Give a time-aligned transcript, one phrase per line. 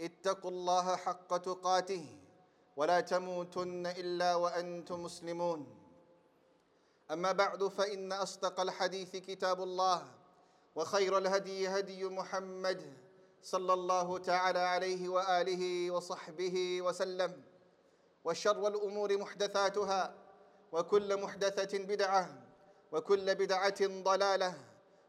[0.00, 2.18] اتقوا الله حق تقاته
[2.76, 5.76] ولا تموتن إلا وأنتم مسلمون.
[7.10, 10.06] أما بعد فإن أصدق الحديث كتاب الله
[10.74, 12.94] وخير الهدي هدي محمد
[13.42, 17.42] صلى الله تعالى عليه وآله وصحبه وسلم
[18.24, 20.14] وشر الأمور محدثاتها
[20.72, 22.42] وكل محدثة بدعة
[22.92, 24.54] وكل بدعة ضلالة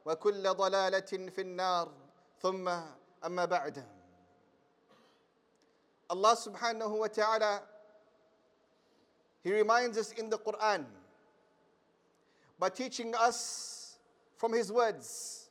[0.06, 1.92] وكل ضلالة في النار.
[2.42, 2.70] ثم
[3.26, 4.01] أما بعد
[6.12, 7.62] Allah subhanahu wa ta'ala,
[9.44, 10.84] He reminds us in the Quran
[12.60, 13.98] by teaching us
[14.36, 15.48] from His words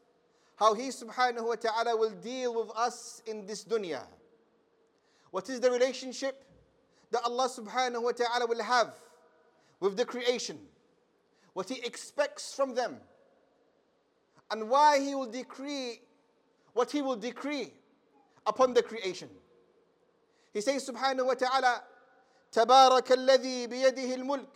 [0.57, 4.03] how He subhanahu wa ta'ala will deal with us in this dunya.
[5.31, 6.45] What is the relationship
[7.11, 8.93] that Allah subhanahu wa ta'ala will have
[9.81, 10.59] with the creation?
[11.55, 12.97] What He expects from them?
[14.51, 16.03] And why He will decree
[16.75, 17.73] what He will decree
[18.47, 19.31] upon the creation.
[20.53, 21.83] He says subhanahu wa ta'ala,
[22.53, 24.49] تبارك الذي بيده الملك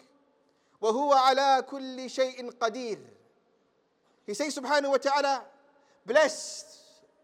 [0.81, 2.99] وهو على كل شيء قدير.
[4.27, 5.45] He says subhanahu wa ta'ala,
[6.05, 6.67] blessed,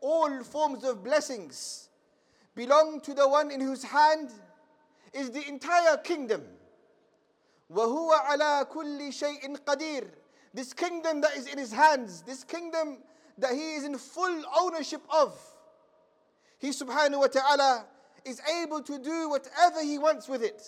[0.01, 1.89] all forms of blessings
[2.55, 4.31] belong to the one in whose hand
[5.13, 6.47] is the entire kingdom.
[7.71, 10.09] وهو على كل شيء قدير.
[10.55, 12.99] This kingdom that is in his hands, this kingdom
[13.39, 15.39] that he is in full ownership of.
[16.59, 17.87] He subhanahu wa ta'ala
[18.25, 20.63] is able to do whatever he wants with it.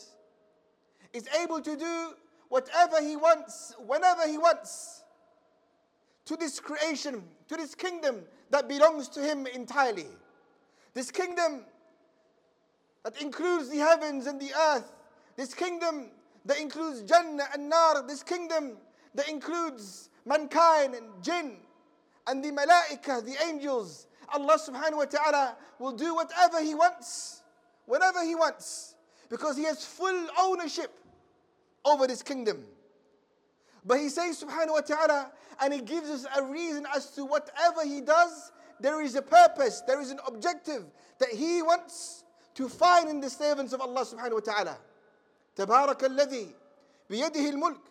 [1.13, 2.15] Is able to do
[2.49, 5.03] whatever he wants, whenever he wants.
[6.27, 10.07] To this creation, to this kingdom that belongs to him entirely.
[10.95, 11.65] This kingdom
[13.05, 14.93] that includes the heavens and the earth.
[15.37, 16.11] This kingdom
[16.45, 18.07] that includes Jannah and Nar.
[18.07, 18.77] This kingdom
[19.15, 21.57] that includes mankind and jinn
[22.27, 24.07] and the malaika, the angels.
[24.33, 27.42] Allah subhanahu wa ta'ala will do whatever He wants,
[27.86, 28.96] whenever He wants,
[29.30, 30.92] because He has full ownership
[31.86, 32.64] over this kingdom.
[33.86, 35.32] But He says subhanahu wa ta'ala,
[35.62, 39.82] and He gives us a reason as to whatever He does, there is a purpose,
[39.88, 40.86] there is an objective
[41.20, 42.24] that He wants
[42.56, 44.78] to find in the servants of Allah subhanahu wa ta'ala.
[45.56, 46.56] تبارك الذي
[47.10, 47.82] بيده الملك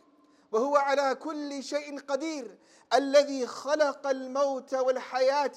[0.52, 2.58] وهو على كل شيء قدير
[2.94, 5.52] الذي خلق الموت والحياه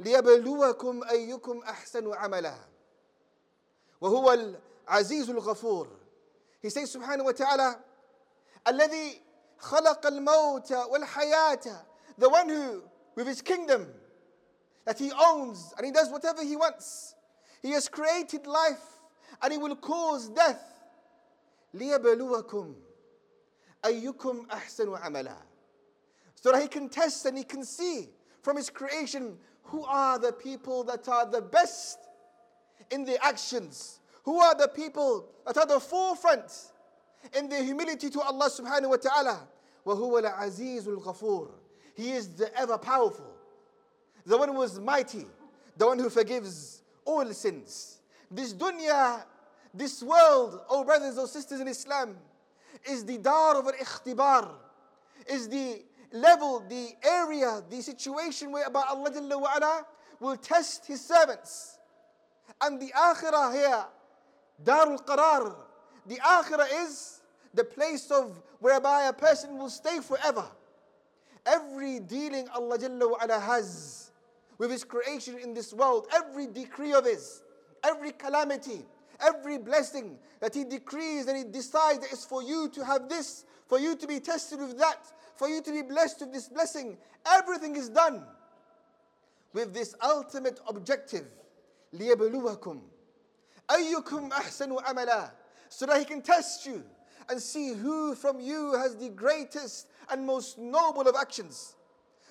[0.00, 2.54] ليبلوكم ايكم احسن عملا
[4.00, 5.88] وهو العزيز الغفور
[6.62, 7.80] He says سبحانه وتعالى
[8.68, 9.22] الذي
[9.58, 11.84] خلق الموت والحياة
[12.18, 12.82] The one who
[13.14, 13.86] with his kingdom
[14.84, 17.14] that he owns and he does whatever he wants
[17.62, 19.00] He has created life
[19.42, 20.62] and he will cause death
[21.74, 22.74] ليبلوكم
[23.84, 25.36] أيكم أحسن عملا
[26.34, 28.08] So that he can test and he can see
[28.42, 31.98] from his creation who are the people that are the best
[32.90, 36.72] in their actions, who are the people that are the forefront
[37.36, 39.48] in their humility to Allah subhanahu wa ta'ala.
[39.86, 41.48] وَهُوَ الْعَزِيزُ الْغَفُورُ
[41.94, 43.32] He is the ever powerful,
[44.24, 45.26] the one who is mighty,
[45.76, 47.98] the one who forgives all sins.
[48.30, 49.24] This dunya,
[49.74, 52.16] this world, oh brothers or sisters in Islam,
[52.88, 54.50] is the dar of al-ikhtibar,
[55.28, 59.86] is the level, the area, the situation whereby Allah Jalla wa ala
[60.20, 61.75] will test His servants.
[62.61, 63.85] And the akhirah here,
[64.63, 65.55] Darul Qarar,
[66.05, 67.21] the akhirah is
[67.53, 70.45] the place of whereby a person will stay forever.
[71.45, 74.11] Every dealing Allah Jalla wa has
[74.57, 77.43] with His creation in this world, every decree of His,
[77.83, 78.85] every calamity,
[79.19, 83.45] every blessing that He decrees and He decides that it's for you to have this,
[83.67, 85.05] for you to be tested with that,
[85.35, 86.97] for you to be blessed with this blessing.
[87.25, 88.23] Everything is done
[89.53, 91.27] with this ultimate objective.
[91.93, 92.81] لِيَبْلُوَكُمْ
[93.69, 95.31] أَيُّكُمْ أَحْسَنُ عَمَلًا
[95.69, 96.83] So that he can test you
[97.29, 101.75] and see who from you has the greatest and most noble of actions.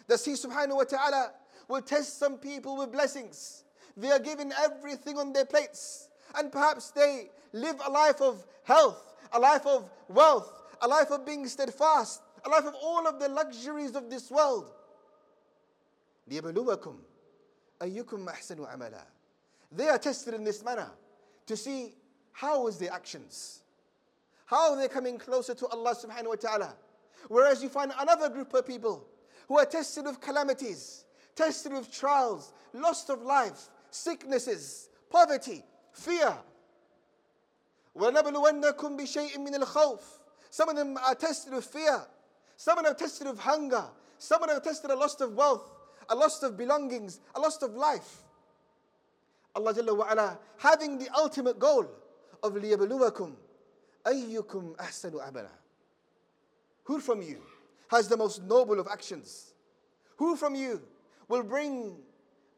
[0.07, 1.33] Thus he subhanahu wa ta'ala
[1.69, 3.65] will test some people with blessings.
[3.97, 6.09] They are given everything on their plates.
[6.37, 11.25] And perhaps they live a life of health, a life of wealth, a life of
[11.25, 14.73] being steadfast, a life of all of the luxuries of this world.
[16.29, 17.03] ليبلوكم
[17.83, 19.05] أيكم أحسن عملا
[19.72, 20.92] They are tested in this manner.
[21.52, 21.94] to see
[22.32, 23.60] how is their actions.
[24.46, 26.76] How are they coming closer to Allah subhanahu wa ta'ala?
[27.28, 29.06] Whereas you find another group of people
[29.48, 31.04] who are tested with calamities,
[31.36, 36.34] tested with trials, loss of life, sicknesses, poverty, fear.
[37.98, 40.00] وَنَبْلُوَنَّكُمْ بِشَيْءٍ مِّنَ الْخَوْفِ
[40.50, 42.02] Some of them are tested with fear.
[42.56, 43.84] Some of them are tested with hunger.
[44.18, 45.70] Some of them are tested a loss of wealth,
[46.08, 48.24] a loss of belongings, a loss of life.
[49.57, 51.87] Allah Jalla wa ala, having the ultimate goal
[52.43, 53.33] of liyabluwakum
[54.05, 55.51] ayyukum ahsanu amala.
[56.85, 57.41] Who from you
[57.89, 59.55] has the most noble of actions?
[60.19, 60.83] Who from you
[61.29, 61.97] will bring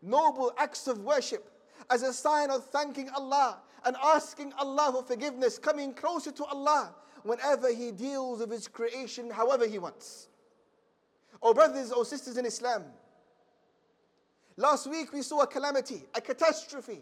[0.03, 1.51] noble acts of worship
[1.89, 6.95] as a sign of thanking Allah and asking Allah for forgiveness, coming closer to Allah
[7.23, 10.29] whenever He deals with His creation however He wants?
[11.41, 12.85] Oh, brothers, oh, sisters in Islam,
[14.59, 17.01] last week we saw a calamity, a catastrophe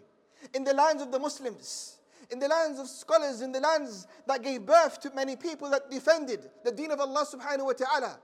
[0.55, 1.97] in the lands of the Muslims,
[2.31, 5.91] in the lands of scholars, in the lands that gave birth to many people that
[5.91, 8.19] defended the deen of Allah subhanahu wa ta'ala,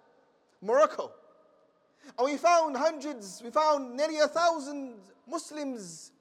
[0.60, 1.10] Morocco.
[2.18, 4.94] And we found hundreds, we found nearly a thousand
[5.28, 6.12] Muslims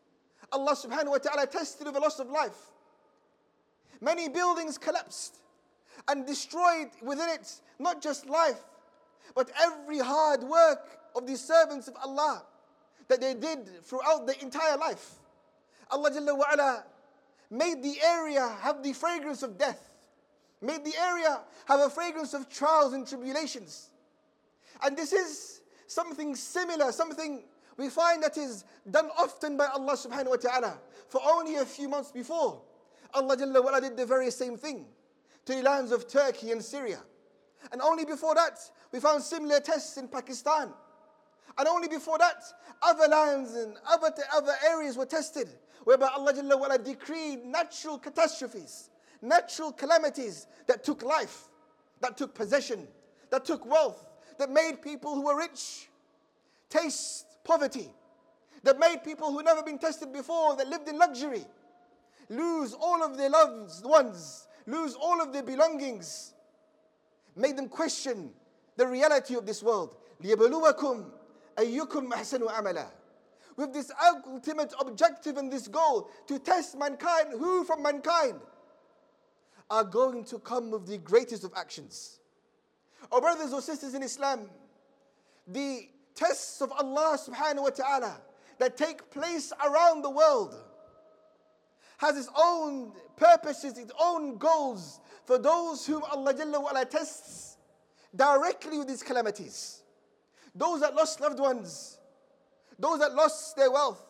[0.52, 2.72] Allah subhanahu wa ta'ala tested with a loss of life.
[4.00, 5.38] Many buildings collapsed
[6.08, 8.62] and destroyed within it not just life,
[9.36, 12.44] but every hard work of the servants of Allah
[13.12, 15.16] that they did throughout the entire life.
[15.90, 16.84] Allah Jalla wa ala
[17.50, 19.94] made the area have the fragrance of death,
[20.62, 23.90] made the area have a fragrance of trials and tribulations.
[24.82, 27.44] And this is something similar, something
[27.78, 30.78] we find that is done often by Allah subhanahu wa ta'ala.
[31.10, 32.62] For only a few months before,
[33.14, 34.86] Allah Jalla wa did the very same thing
[35.46, 37.00] to the lands of Turkey and Syria.
[37.72, 38.60] And only before that,
[38.92, 40.72] we found similar tests in Pakistan.
[41.59, 42.43] And only before that,
[42.83, 45.49] other lands and other, other areas were tested,
[45.85, 48.91] whereby Allah Jalla wa decreed natural catastrophes,
[49.23, 51.49] natural calamities that took life,
[52.01, 52.87] that took possession,
[53.31, 54.05] that took wealth,
[54.39, 55.89] that made people who were rich
[56.69, 57.91] taste poverty,
[58.63, 61.45] that made people who never been tested before, that lived in luxury,
[62.29, 66.35] lose all of their loved ones, lose all of their belongings,
[67.37, 68.31] made them question
[68.77, 69.97] the reality of this world.
[70.23, 71.05] لِيَبْلُوَكُمْ
[71.57, 72.87] أَيُّكُمْ أَحْسَنُ عَمَلًا
[73.57, 73.91] With this
[74.27, 78.41] ultimate objective and this goal to test mankind, who from mankind
[79.71, 82.21] are going to come with the greatest of actions.
[83.13, 84.51] Our oh, brothers or sisters in Islam,
[85.47, 88.21] the tests of Allah subhanahu wa ta'ala
[88.59, 90.57] that take place around the world
[91.99, 97.57] has its own purposes, its own goals for those whom Allah Jalla wa tests
[98.15, 99.80] directly with these calamities.
[100.56, 101.98] Those that lost loved ones,
[102.78, 104.06] those that lost their wealth,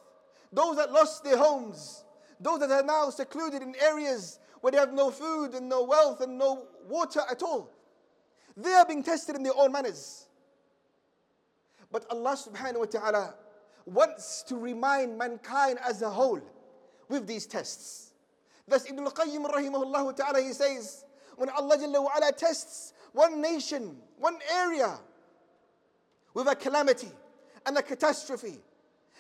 [0.52, 2.04] those that lost their homes,
[2.40, 6.22] those that are now secluded in areas where they have no food and no wealth
[6.22, 7.72] and no water at all.
[8.58, 10.28] They are being tested in their own manners.
[11.92, 13.36] But Allah subhanahu wa ta'ala
[13.86, 16.42] wants to remind mankind as a whole
[17.10, 18.14] with these tests.
[18.68, 21.06] Thus Ibn al-Qayyim rahimahullah ta'ala he says,
[21.36, 25.00] when Allah Jalla wa ala tests one nation, one area
[26.34, 27.12] with a calamity
[27.66, 28.60] and a catastrophe,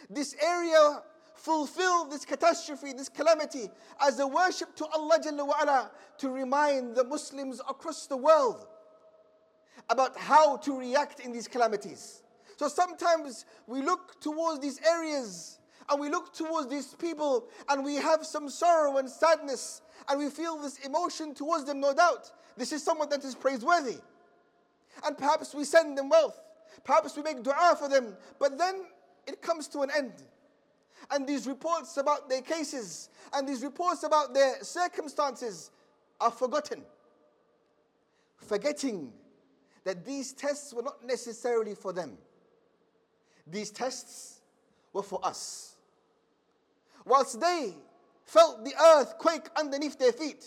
[0.10, 1.02] this area
[1.36, 3.70] fulfill this catastrophe, this calamity
[4.00, 8.68] as a worship to Allah Jalla to remind the Muslims across the world
[9.90, 12.22] about how to react in these calamities.
[12.58, 15.58] So sometimes we look towards these areas
[15.90, 20.30] and we look towards these people and we have some sorrow and sadness and we
[20.30, 22.32] feel this emotion towards them, no doubt.
[22.58, 23.98] This is someone that is praiseworthy.
[25.06, 26.40] And perhaps we send them wealth.
[26.84, 28.16] Perhaps we make dua for them.
[28.40, 28.86] But then
[29.28, 30.14] it comes to an end.
[31.10, 35.72] And these reports about their cases and these reports about their circumstances
[36.20, 36.84] are forgotten.
[38.38, 39.12] Forgetting
[39.84, 42.18] that these tests were not necessarily for them.
[43.48, 44.42] These tests
[44.94, 45.76] were for us.
[47.06, 47.76] Whilst they
[48.26, 50.46] felt the earth quake underneath their feet,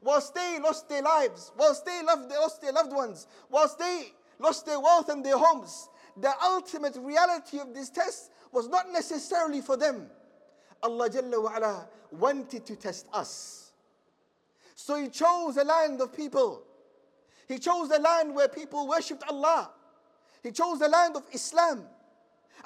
[0.00, 4.66] whilst they lost their lives, whilst they loved, lost their loved ones, whilst they lost
[4.66, 9.76] their wealth and their homes, the ultimate reality of this test was not necessarily for
[9.76, 10.08] them.
[10.82, 13.72] Allah Jalla wanted to test us.
[14.74, 16.62] So He chose a land of people.
[17.48, 19.70] He chose a land where people worshipped Allah.
[20.42, 21.84] He chose the land of Islam.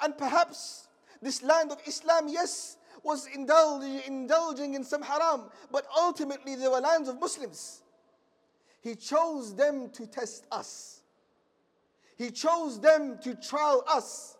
[0.01, 0.87] And perhaps
[1.21, 6.79] this land of Islam, yes, was indulging, indulging in some haram, but ultimately they were
[6.79, 7.81] lands of Muslims.
[8.81, 10.98] He chose them to test us.
[12.18, 14.36] He chose them to trial us.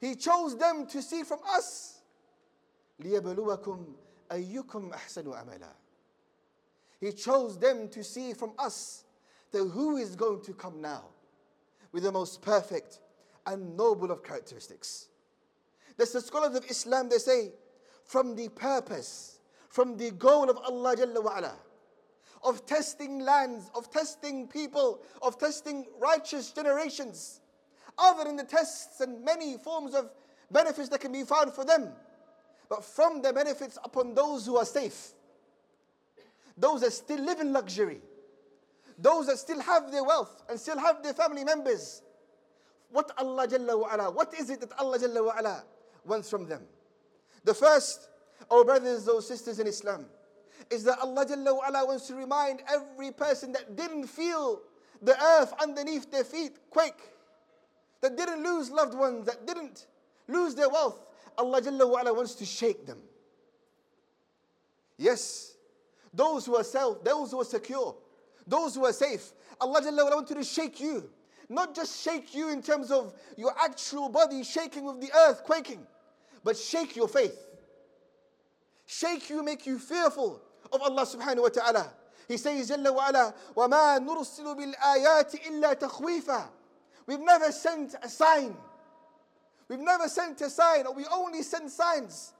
[0.00, 2.00] He chose them to see from us.
[3.02, 3.84] لِيَبْلُوَكُمْ
[4.30, 5.72] أَيُّكُمْ أَحْسَنُ أَمَلًا
[7.00, 9.04] He chose them to see from us
[9.50, 11.04] that who is going to come now
[11.92, 13.00] with the most perfect
[13.46, 15.08] and noble of characteristics.
[15.96, 17.52] There's the scholars of Islam, they say,
[18.04, 19.38] from the purpose,
[19.68, 21.52] from the goal of Allah Jalla wa'ala,
[22.43, 27.41] of testing lands, of testing people, of testing righteous generations,
[27.97, 30.09] other than the tests and many forms of
[30.51, 31.89] benefits that can be found for them,
[32.69, 35.13] but from the benefits upon those who are safe,
[36.57, 38.01] those that still live in luxury,
[38.97, 42.01] those that still have their wealth and still have their family members.
[42.91, 45.63] What Allah Jalla wa'ala, what is it that Allah Jalla wa'ala
[46.05, 46.63] wants from them?
[47.43, 48.09] The first,
[48.49, 50.05] our brothers or sisters in Islam,
[50.69, 54.61] is that Allah Jalla wa'ala wants to remind every person that didn't feel
[55.01, 57.11] the earth underneath their feet quake,
[58.01, 59.87] that didn't lose loved ones, that didn't
[60.27, 61.05] lose their wealth.
[61.37, 62.99] Allah Jalla wa'ala wants to shake them.
[64.97, 65.55] Yes,
[66.13, 67.95] those who are self, those who are secure,
[68.47, 69.31] those who are safe,
[69.61, 71.09] Allah Jalla wa'ala wants to shake you.
[71.49, 75.87] Not just shake you in terms of your actual body shaking with the earth quaking,
[76.43, 77.47] but shake your faith.
[78.85, 80.41] Shake you, make you fearful
[80.72, 81.92] of Allah subhanahu wa ta'ala.
[82.28, 86.48] He says, Jalla wa ala, وَمَا نُرْسِلُ بِالْآيَاتِ إِلَّا تَخْوِيفًا
[87.06, 88.56] We've never sent a sign.
[89.68, 92.32] We've never sent a sign, or we only send signs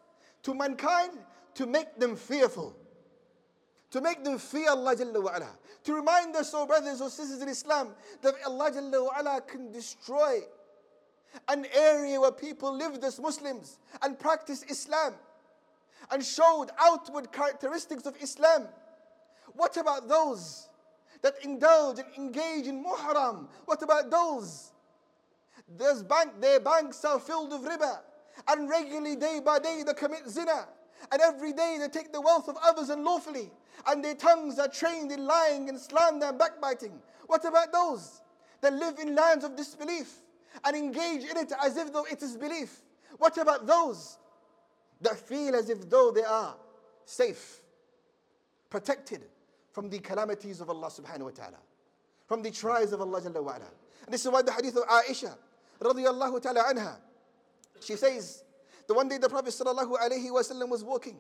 [0.43, 1.12] to mankind
[1.55, 2.76] to make them fearful.
[3.91, 5.50] To make them fear Allah Jalla wa ala.
[5.85, 9.73] To remind us, oh brothers or sisters in Islam, that Allah Jalla wa ala can
[9.73, 10.41] destroy
[11.49, 15.14] an area where people lived as Muslims and practiced Islam
[16.12, 18.68] and showed outward characteristics of Islam.
[19.54, 20.68] What about those
[21.22, 23.48] that indulge and engage in muhram?
[23.66, 24.72] What about those?
[26.08, 28.00] Bank, their banks are filled with riba,
[28.48, 30.68] and regularly, day by day, they commit zina,
[31.12, 33.51] and every day they take the wealth of others unlawfully,
[33.88, 37.01] and their tongues are trained in lying and slander and backbiting.
[37.25, 38.22] What about those
[38.62, 40.22] that live in lands of disbelief
[40.63, 42.82] and engage in it as if though it is belief?
[43.18, 44.18] What about those
[45.00, 46.55] that feel as if though they are
[47.05, 47.61] safe,
[48.71, 49.23] protected
[49.73, 51.59] from the calamities of Allah subhanahu wa ta'ala,
[52.26, 53.67] from the trials of Allah Jalla wa ala.
[54.05, 55.37] And this is why the hadith of Aisha
[55.81, 56.97] radiallahu ta'ala anha,
[57.81, 58.45] she says,
[58.87, 61.17] the one day the Prophet sallallahu alayhi wa sallam was walking,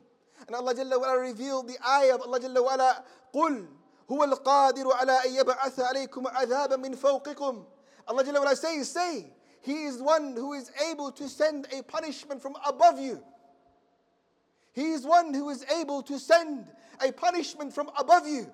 [0.46, 3.04] and Allah Jalla wa ala revealed the ayah of Allah Jalla wa ala,
[3.34, 3.66] قُلْ
[4.10, 7.64] هو القادر على أن يبعث عليكم عذابا من فوقكم
[8.08, 9.26] Allah Jalla wa ala says, say,
[9.60, 13.22] He is one who is able to send a punishment from above you.
[14.77, 16.67] He is one who is able to send
[17.03, 18.45] a punishment from above you.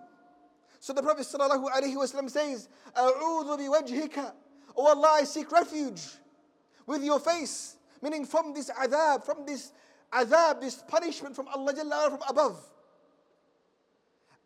[0.79, 4.31] So the Prophet ﷺ says, A'udhu biwajhika.
[4.77, 6.01] O oh Allah, I seek refuge
[6.87, 9.73] with your face, meaning from this adhab, from this
[10.13, 12.57] adhab, this punishment from Allah Jalla from above.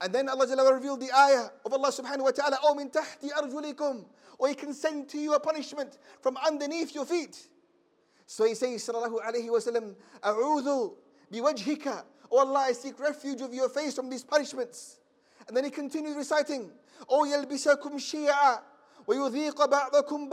[0.01, 3.29] And then Allah Jalla revealed the ayah of Allah subhanahu wa ta'ala, O min tahti
[3.38, 4.03] arjulikum,
[4.39, 7.38] or He can send to you a punishment from underneath your feet.
[8.25, 9.93] So He says, sallallahu alayhi wa sallam,
[11.31, 12.03] biwajhika.
[12.31, 15.00] Oh Allah, I seek refuge of your face from these punishments.
[15.48, 16.72] And then he continues reciting,
[17.10, 18.60] Oh yalbisakum shi'a
[19.05, 20.29] wa yudhiqa ba'dakum.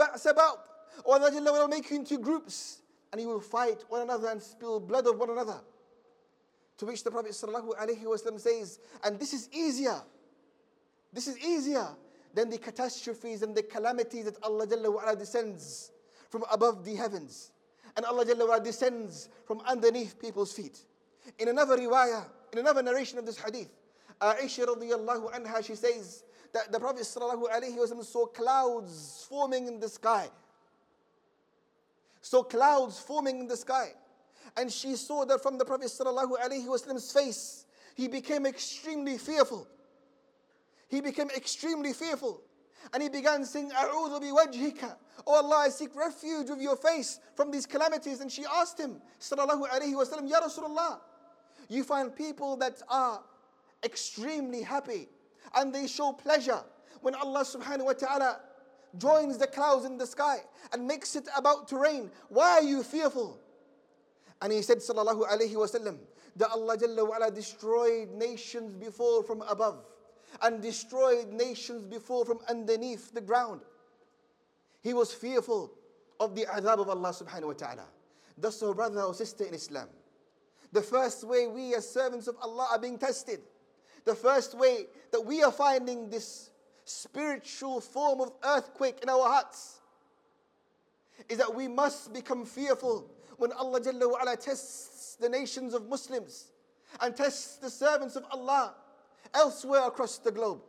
[1.05, 4.79] Oh Allah will make you into groups and you will fight one another and spill
[4.79, 5.61] blood of one another.
[6.79, 10.01] To which the Prophet ﷺ says, and this is easier.
[11.13, 11.87] This is easier
[12.33, 15.91] than the catastrophes and the calamities that Allah descends
[16.29, 17.51] from above the heavens
[17.95, 20.79] and Allah Jalla descends from underneath people's feet.
[21.39, 23.69] In another riwayah, in another narration of this hadith,
[24.21, 26.23] Aisha radiallahu anha, she says
[26.53, 30.29] that the Prophet sallallahu alayhi wa saw clouds forming in the sky.
[32.21, 33.89] Saw clouds forming in the sky.
[34.57, 39.67] And she saw that from the Prophet sallallahu alayhi wa face, he became extremely fearful.
[40.87, 42.41] He became extremely fearful.
[42.93, 44.95] And he began saying, A'udhu biwajhika.
[45.27, 48.21] Oh Allah, I seek refuge with your face from these calamities.
[48.21, 50.99] And she asked him, Sallallahu Alaihi Wasallam, Ya Rasulullah,
[51.69, 53.21] you find people that are
[53.83, 55.07] extremely happy
[55.55, 56.61] and they show pleasure
[57.01, 58.39] when Allah subhanahu wa ta'ala
[58.97, 60.37] joins the clouds in the sky
[60.73, 62.09] and makes it about to rain.
[62.29, 63.39] Why are you fearful?
[64.41, 65.97] And he said, Sallallahu Alaihi Wasallam,
[66.35, 69.85] that Allah Jalla wa ala destroyed nations before from above
[70.41, 73.61] and destroyed nations before from underneath the ground.
[74.81, 75.71] He was fearful
[76.19, 77.85] of the adhab of Allah subhanahu wa ta'ala.
[78.37, 79.87] Thus, our brother or sister in Islam,
[80.71, 83.39] the first way we as servants of Allah are being tested,
[84.03, 86.51] the first way that we are finding this
[86.85, 89.79] spiritual form of earthquake in our hearts
[91.29, 95.87] is that we must become fearful when Allah Jalla wa ala tests the nations of
[95.89, 96.51] Muslims
[97.01, 98.75] and tests the servants of Allah
[99.35, 100.61] elsewhere across the globe.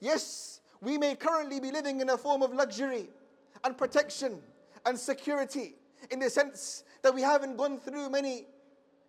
[0.00, 3.08] Yes, we may currently be living in a form of luxury
[3.64, 4.40] and protection
[4.84, 5.74] and security
[6.10, 8.46] in the sense that we haven't gone through many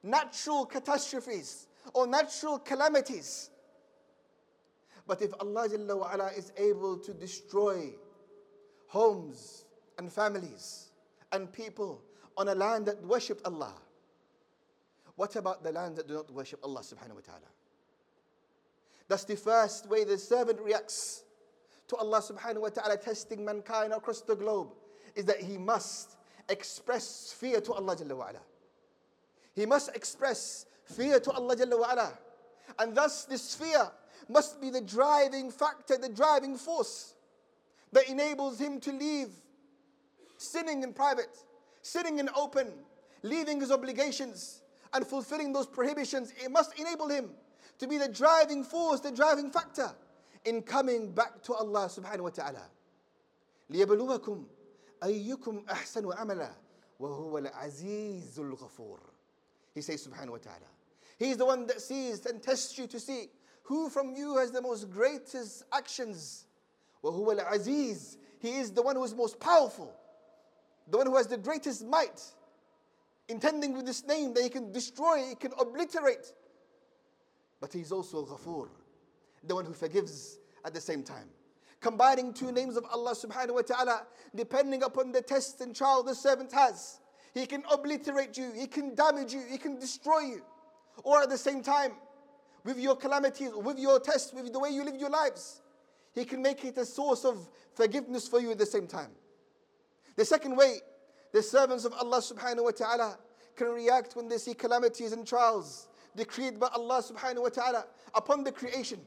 [0.04, 3.50] natural catastrophes or natural calamities.
[5.06, 5.68] But if Allah
[6.36, 7.94] is able to destroy
[8.88, 9.66] homes
[9.98, 10.90] and families
[11.32, 12.02] and people
[12.36, 13.74] on a land that worship Allah,
[15.16, 17.57] what about the lands that do not worship Allah subhanahu wa ta'ala?
[19.08, 21.24] That's the first way the servant reacts
[21.88, 24.74] to Allah subhanahu wa ta'ala testing mankind across the globe
[25.16, 26.18] is that he must
[26.50, 28.40] express fear to Allah Jalla wa'ala.
[29.56, 32.12] He must express fear to Allah Jalla wa'ala.
[32.80, 33.90] And thus this fear
[34.28, 37.14] must be the driving factor, the driving force
[37.94, 39.30] that enables him to leave
[40.38, 41.38] sinning in private,
[41.82, 42.74] sinning in open,
[43.24, 44.62] leaving his obligations
[44.94, 46.34] and fulfilling those prohibitions.
[46.44, 47.30] It must enable him
[47.79, 49.91] to be the driving force, the driving factor
[50.45, 52.71] in coming back to Allah subhanahu wa ta'ala.
[53.71, 54.45] ليبلوكم
[55.03, 56.51] أيكم أحسن عملا
[57.01, 59.01] وهو العزيز الغفور.
[59.75, 60.69] He says subhanahu wa ta'ala.
[61.19, 63.31] He's the one that sees and tests you to see
[63.65, 66.47] who from you has the most greatest actions.
[67.03, 68.17] وهو العزيز.
[68.41, 69.95] He is the one who is most powerful.
[70.89, 72.21] The one who has the greatest might.
[73.29, 76.33] Intending with this name that he can destroy, he can obliterate.
[77.60, 78.70] but he's also Ghafoor,
[79.44, 81.30] the one who forgives at the same time.
[81.80, 86.16] Combining two names of Allah subhanahu wa ta'ala, depending upon the test and trial the
[86.16, 87.00] servant has.
[87.34, 90.42] He can obliterate you, he can damage you, he can destroy you.
[91.04, 91.94] Or at the same time,
[92.64, 95.62] with your calamities, with your tests, with the way you live your lives,
[96.14, 99.12] he can make it a source of forgiveness for you at the same time.
[100.16, 100.80] The second way
[101.32, 103.20] the servants of Allah subhanahu wa ta'ala
[103.56, 105.88] can react when they see calamities and trials
[106.18, 109.00] decreed by Allah subhanahu wa ta'ala upon the creation.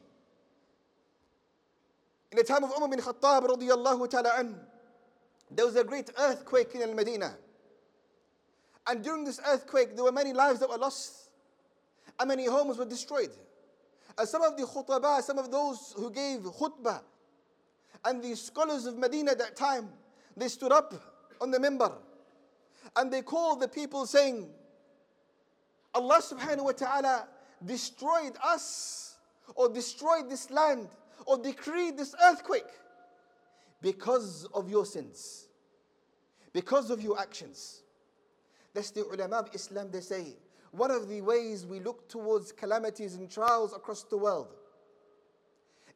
[2.31, 4.55] In the time of Umar bin Khattab radiallahu ta'ala an,
[5.51, 7.35] there was a great earthquake in Al-Medina.
[8.87, 11.29] And during this earthquake, there were many lives that were lost
[12.19, 13.31] and many homes were destroyed.
[14.17, 17.01] And some of the khutbah, some of those who gave khutbah,
[18.05, 19.89] and the scholars of Medina at that time,
[20.35, 20.93] they stood up
[21.39, 21.93] on the minbar
[22.95, 24.49] and they called the people saying,
[25.93, 27.27] Allah subhanahu wa ta'ala
[27.65, 29.17] destroyed us
[29.55, 30.87] or destroyed this land
[31.25, 32.69] or decreed this earthquake
[33.81, 35.47] because of your sins,
[36.53, 37.83] because of your actions.
[38.73, 40.37] That's the ulama of Islam, they say.
[40.71, 44.55] One of the ways we look towards calamities and trials across the world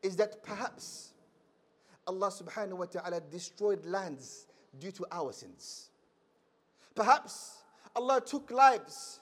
[0.03, 1.13] is that perhaps
[2.05, 5.89] Allah subhanahu wa ta'ala destroyed lands due to our sins.
[6.93, 7.63] Perhaps
[7.95, 9.21] Allah took lives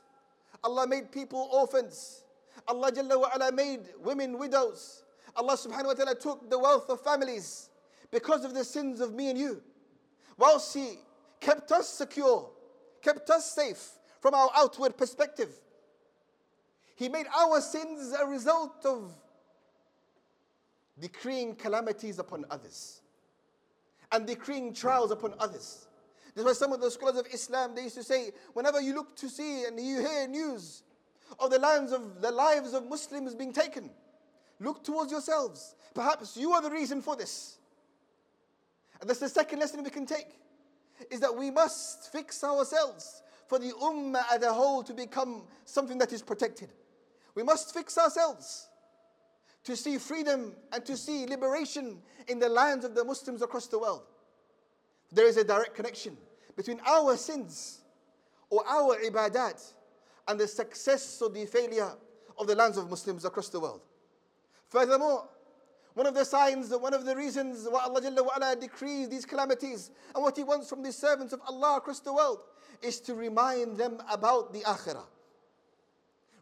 [0.64, 2.24] Allah made people orphans.
[2.68, 5.04] Allah Jalla wa ala made women widows.
[5.36, 7.70] Allah subhanahu wa ta'ala took the wealth of families
[8.12, 9.62] because of the sins of me and you.
[10.38, 11.00] Whilst He
[11.40, 12.50] kept us secure,
[13.02, 15.50] kept us safe from our outward perspective.
[16.96, 19.12] He made our sins a result of
[21.00, 23.02] decreeing calamities upon others
[24.12, 25.88] and decreeing trials upon others.
[26.36, 29.16] That's why some of the scholars of Islam they used to say, whenever you look
[29.18, 30.84] to see and you hear news
[31.40, 33.90] of the lands of the lives of Muslims being taken,
[34.60, 35.76] look towards yourselves.
[35.94, 37.58] Perhaps you are the reason for this.
[39.00, 40.28] And that's the second lesson we can take.
[41.12, 45.98] Is that we must fix ourselves for the ummah as a whole to become something
[45.98, 46.70] that is protected.
[47.36, 48.68] We must fix ourselves
[49.66, 53.80] to see freedom and to see liberation in the lands of the Muslims across the
[53.80, 54.04] world.
[55.13, 56.17] There is a direct connection
[56.57, 57.81] between our sins
[58.51, 59.73] or our ibadat
[60.27, 61.93] and the success or the failure
[62.39, 63.81] of the lands of Muslims across the world.
[64.69, 65.29] Furthermore,
[65.95, 69.91] one of the signs, one of the reasons why Allah Jalla wa'ala decrees these calamities
[70.15, 72.45] and what He wants from the servants of Allah across the world
[72.83, 75.07] is to remind them about the akhirah.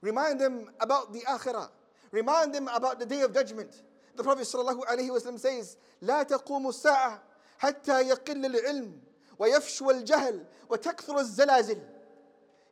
[0.02, 1.70] Remind them about the akhirah.
[2.10, 3.82] Remind them about the day of judgment.
[4.14, 7.18] The Prophet ﷺ says, لا تقوم الساعة
[7.60, 9.00] حتى يقل العلم
[9.38, 11.80] ويفشو الجهل وتكثر الزلازل.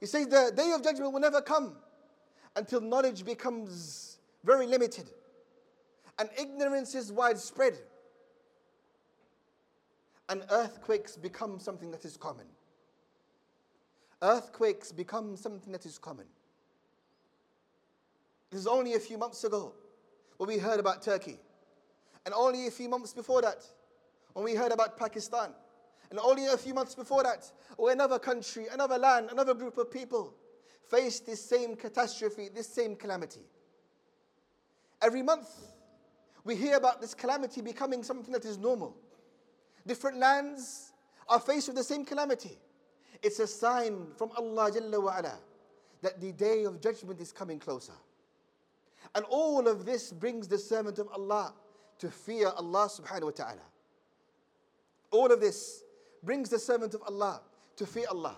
[0.00, 1.76] He says the day of judgment will never come
[2.57, 5.11] until knowledge becomes very limited
[6.18, 7.78] and ignorance is widespread
[10.28, 12.46] and earthquakes become something that is common.
[14.22, 16.26] Earthquakes become something that is common.
[18.50, 19.72] This is only a few months ago
[20.38, 21.38] when we heard about Turkey.
[22.24, 23.66] And only a few months before that
[24.39, 25.49] when we heard about Pakistan.
[26.10, 29.91] And only a few months before that, or another country, another land, another group of
[29.91, 30.34] people
[30.89, 33.41] faced this same catastrophe, this same calamity.
[35.02, 35.49] Every month,
[36.45, 38.95] we hear about this calamity becoming something that is normal.
[39.86, 40.93] Different lands
[41.28, 42.58] are faced with the same calamity.
[43.21, 45.34] It's a sign from Allah Jalla
[46.02, 47.99] that the day of judgment is coming closer.
[49.15, 51.54] And all of this brings the servant of Allah
[51.97, 53.65] to fear Allah subhanahu wa ta'ala.
[55.12, 55.84] All of this
[56.24, 57.41] brings the servant of Allah
[57.78, 58.38] to fear Allah.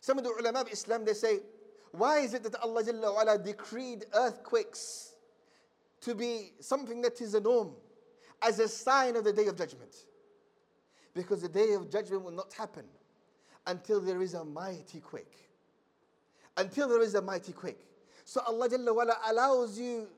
[0.00, 1.40] Some of the ulama of Islam they say,
[1.92, 5.14] why is it that Allah Jalla ala decreed earthquakes
[6.02, 7.72] to be something that is a norm
[8.42, 9.94] as a sign of the day of judgment?
[11.14, 12.84] Because the day of judgment will not happen
[13.66, 15.48] until there is a mighty quake.
[16.56, 17.80] Until there is a mighty quake.
[18.24, 20.08] So Allah Jalla ala allows you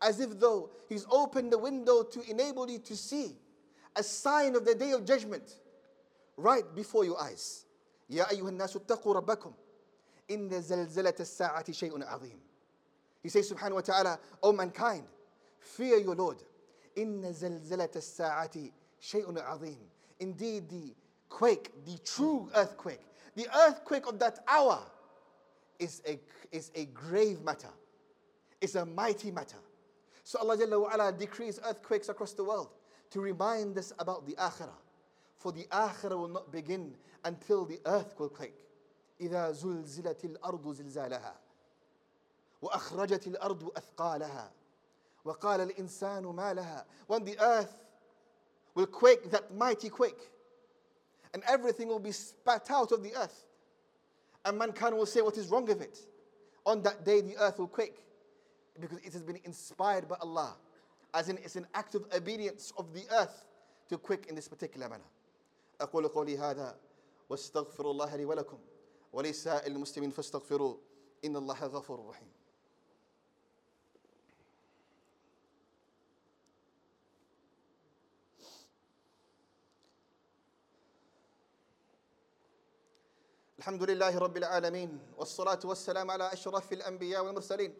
[0.00, 3.36] as if though He's opened the window to enable you to see
[3.95, 5.59] a sign of the day of judgment
[6.37, 7.65] right before your eyes.
[8.09, 9.53] يا أيها الناس اتقوا ربكم
[10.31, 12.39] إن زلزلة الساعة شيء عظيم.
[13.21, 15.03] He says subhanahu wa ta'ala, O mankind,
[15.59, 16.37] fear your Lord.
[16.97, 19.77] إن زلزلة الساعة شيء عظيم.
[20.19, 20.95] Indeed, the
[21.29, 23.01] quake, the true earthquake,
[23.35, 24.79] the earthquake of that hour
[25.77, 26.19] is a,
[26.51, 27.69] is a grave matter.
[28.59, 29.57] It's a mighty matter.
[30.23, 32.69] So Allah Jalla wa ala decrees earthquakes across the world
[33.13, 34.77] to remind us about the akhirah.
[35.37, 38.65] For the akhirah will not begin until the earth will quake.
[39.21, 41.35] إذا زلزلت الأرض زلزالها
[42.61, 44.51] وأخرجت الأرض أثقالها
[45.25, 47.81] وقال الإنسان ما لها When the earth
[48.75, 50.29] will quake, that mighty quake,
[51.33, 53.45] and everything will be spat out of the earth.
[54.45, 55.99] And mankind will say, What is wrong with it?
[56.65, 57.97] On that day, the earth will quake
[58.79, 60.55] because it has been inspired by Allah.
[61.13, 63.45] As in, it's an act of obedience of the earth
[63.89, 65.09] to quake in this particular manner.
[65.81, 66.77] أقول قولي هذا
[67.29, 68.59] واستغفر الله لي ولكم
[69.13, 70.77] ولسائر المسلمين فاستغفروا
[71.25, 72.31] إن الله غفور رحيم
[83.59, 87.73] الحمد لله رب العالمين والصلاة والسلام على أشرف الأنبياء والمرسلين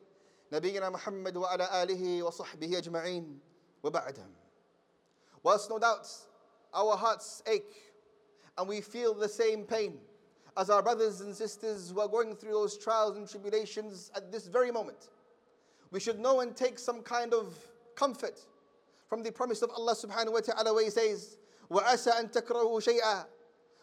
[0.54, 3.40] نبينا محمد وعلى آله وصحبه أجمعين
[3.84, 4.26] وبعد
[5.44, 6.08] Whilst no doubt
[6.74, 7.94] our hearts ache
[8.58, 9.98] and we feel the same pain
[10.58, 14.48] as our brothers and sisters who are going through those trials and tribulations at this
[14.48, 15.08] very moment.
[15.92, 17.58] We should know and take some kind of
[17.96, 18.42] comfort
[19.08, 21.38] from the promise of Allah subhanahu wa ta'ala where He says,
[21.72, 23.26] وَعَسَى أَن تَكْرَهُ شَيْئًا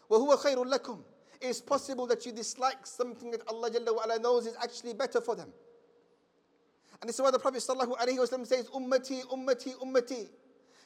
[0.09, 0.99] وَهُوَ خَيْرٌ لَكُمْ
[1.41, 4.93] It is possible that you dislike something that Allah Jalla wa ala knows is actually
[4.93, 5.51] better for them.
[7.01, 10.29] And this is why the Prophet sallallahu alaihi wasallam says, "Ummati, ummati, ummati,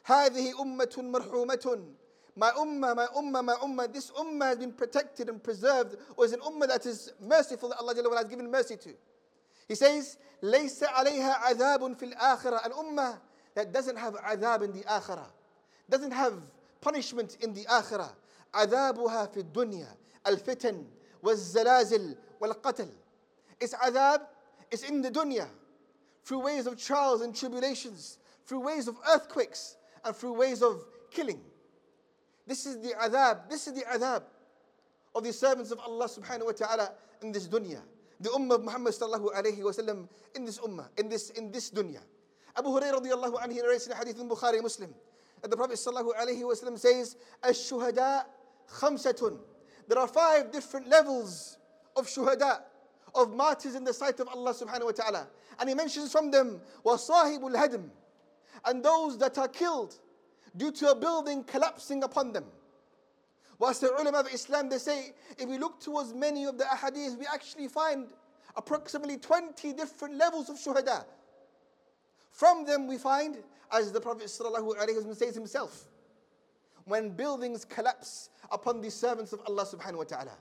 [0.06, 1.94] هذه أمة مرحومة."
[2.36, 3.92] My ummah, my ummah, my ummah.
[3.92, 7.78] This ummah has been protected and preserved, or is an ummah that is merciful that
[7.78, 8.94] Allah Jalla wa ala has given mercy to.
[9.68, 12.66] He says, ليس عليها عذاب في الآخرة.
[12.66, 13.20] An ummah
[13.56, 15.28] that doesn't have adhab in the akhirah,
[15.90, 16.34] doesn't have
[16.80, 18.12] punishment in the akhirah.
[18.54, 19.96] عذابها في الدنيا
[20.28, 20.86] الفتن
[21.24, 22.90] والزلازل والقتل.
[23.60, 24.22] It's adhab,
[24.72, 25.48] it's in the dunya
[26.27, 31.41] through ways of trials and tribulations, through ways of earthquakes, and through ways of killing.
[32.47, 34.23] This is the adhab, this is the adhab
[35.15, 37.81] of the servants of Allah subhanahu wa ta'ala in this dunya.
[38.21, 41.71] The ummah of Muhammad sallallahu alayhi wa sallam in this ummah, in this, in this
[41.71, 42.01] dunya.
[42.57, 44.93] Abu Hurairah radiallahu anhu narrates in hadith in Bukhari Muslim
[45.43, 48.25] that the Prophet sallallahu alayhi wa sallam says, Ash-shuhada
[48.69, 49.39] khamsatun.
[49.87, 51.59] There are five different levels
[51.95, 52.63] of shuhada,
[53.16, 55.28] of martyrs in the sight of Allah subhanahu wa ta'ala.
[55.60, 57.90] And he mentions from them, وَصَاحِبُ الْهَدْمِ
[58.66, 59.96] And those that are killed
[60.56, 62.46] due to a building collapsing upon them.
[63.60, 67.20] Whilst the ulama of Islam, they say, if we look towards many of the ahadith,
[67.20, 68.08] we actually find
[68.56, 71.06] approximately 20 different levels of shuhada.
[72.32, 73.38] From them we find,
[73.72, 75.88] as the Prophet ﷺ says himself,
[76.86, 80.38] when buildings collapse upon the servants of Allah subhanahu wa ta'ala.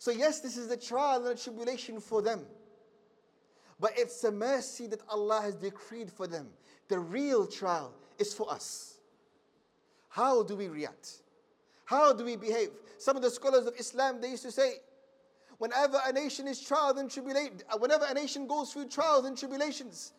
[0.00, 2.46] So yes, this is the trial and the tribulation for them.
[3.78, 6.48] But it's a mercy that Allah has decreed for them.
[6.88, 8.94] The real trial is for us.
[10.08, 11.18] How do we react?
[11.84, 12.70] How do we behave?
[12.96, 14.76] Some of the scholars of Islam, they used to say,
[15.58, 20.14] whenever a nation is trialed and tribulated, whenever a nation goes through trials and tribulations,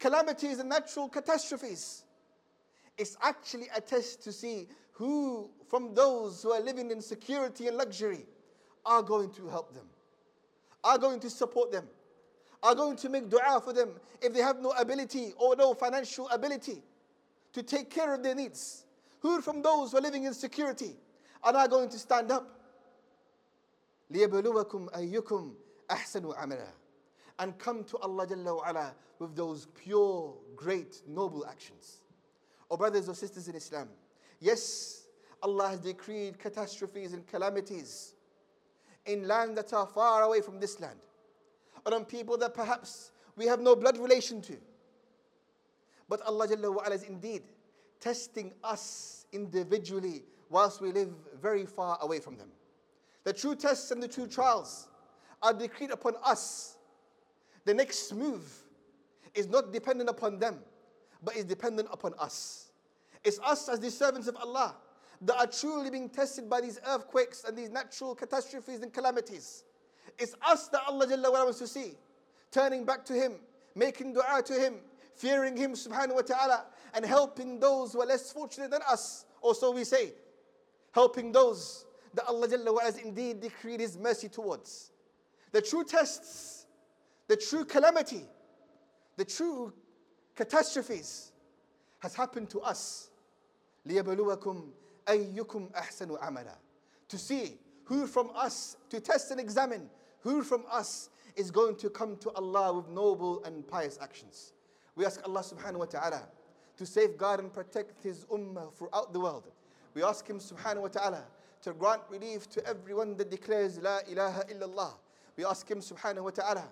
[0.00, 2.02] calamities and natural catastrophes,
[2.98, 7.76] it's actually a test to see who from those who are living in security and
[7.76, 8.26] luxury
[8.85, 9.85] are going to help them,
[10.83, 11.85] are going to support them,
[12.63, 16.27] are going to make dua for them if they have no ability or no financial
[16.29, 16.81] ability
[17.53, 18.85] to take care of their needs.
[19.21, 20.95] Who from those who are living in security
[21.43, 22.47] are not going to stand up?
[24.11, 25.53] لِيَبْلُوَكُمْ أَيُّكُمْ
[25.89, 26.67] أحسنوا عملا
[27.39, 31.97] and come to Allah Jalla wa ala with those pure, great, noble actions.
[32.69, 33.89] Oh, brothers or sisters in Islam,
[34.39, 35.03] yes,
[35.41, 38.13] Allah has decreed catastrophes and calamities
[39.06, 40.98] in lands that are far away from this land,
[41.84, 44.56] or on people that perhaps we have no blood relation to.
[46.08, 47.42] But Allah Jalla wa is indeed
[48.00, 51.10] testing us individually whilst we live
[51.40, 52.48] very far away from them.
[53.24, 54.88] The true tests and the true trials
[55.42, 56.76] are decreed upon us.
[57.64, 58.44] The next move
[59.34, 60.58] is not dependent upon them,
[61.22, 62.72] but is dependent upon us.
[63.24, 64.74] It's us as the servants of Allah
[65.21, 69.63] that are truly being tested by these earthquakes and these natural catastrophes and calamities.
[70.19, 71.93] It's us that Allah Jalla wa wants to see,
[72.51, 73.33] turning back to Him,
[73.75, 74.75] making dua to Him,
[75.15, 79.55] fearing Him subhanahu wa ta'ala, and helping those who are less fortunate than us, or
[79.55, 80.13] so we say,
[80.91, 84.91] helping those that Allah Jalla wa has indeed decreed His mercy towards.
[85.51, 86.65] The true tests,
[87.27, 88.23] the true calamity,
[89.17, 89.73] the true
[90.35, 91.31] catastrophes
[91.99, 93.09] has happened to us.
[93.87, 94.63] لِيَبْلُوَكُمْ
[95.07, 96.55] أَيُّكُمْ أَحْسَنُ عَمَلًا
[97.09, 99.89] To see who from us, to test and examine
[100.21, 104.53] who from us is going to come to Allah with noble and pious actions.
[104.95, 106.23] We ask Allah subhanahu wa ta'ala
[106.77, 109.47] to safeguard and protect His ummah throughout the world.
[109.93, 111.23] We ask Him subhanahu wa ta'ala
[111.61, 114.91] to grant relief to everyone that declares La ilaha illallah.
[115.37, 116.65] We ask Him subhanahu wa ta'ala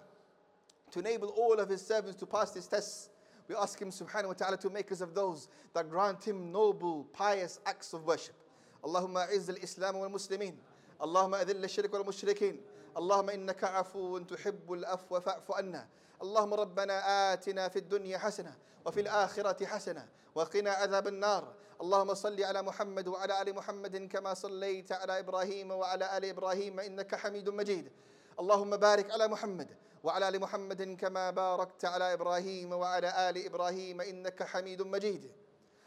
[0.91, 3.09] to enable all of His servants to pass this test.
[3.49, 7.05] We ask Him subhanahu wa ta'ala to make us of those that grant Him noble,
[7.13, 8.33] pious acts of worship.
[8.85, 10.57] اللهم أعز الإسلام والمسلمين
[11.01, 12.61] اللهم أذل الشرك والمشركين
[12.97, 15.87] اللهم إنك عفو تحب العفو فاعف عنا
[16.21, 18.53] اللهم ربنا آتنا في الدنيا حسنة
[18.85, 24.91] وفي الآخرة حسنة وقنا عذاب النار اللهم صل على محمد وعلى آل محمد كما صليت
[24.91, 27.91] على إبراهيم وعلى آل إبراهيم إنك حميد مجيد
[28.39, 29.67] اللهم بارك على محمد
[30.04, 35.32] وعلى آل محمد كما باركت على إبراهيم وعلى آل إبراهيم إنك حميد مجيد.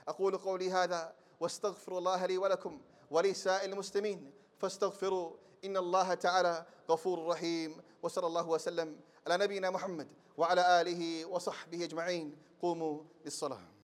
[0.07, 4.31] أقول قولي هذا واستغفر الله لي ولكم ولسائر المسلمين.
[4.59, 5.31] فاستغفروا
[5.65, 7.81] إن الله تعالى غفور رحيم.
[8.03, 12.37] وصلى الله وسلم على نبينا محمد وعلى آله وصحبه أجمعين.
[12.61, 13.73] قوموا للصلاة.